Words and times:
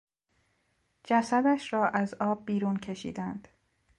جسدش 1.03 1.73
را 1.73 1.87
از 1.89 2.13
آب 2.13 2.45
بیرون 2.45 2.77
کشیدند. 2.77 3.47